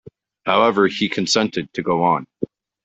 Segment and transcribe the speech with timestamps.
[0.47, 2.25] However, he consented to go on.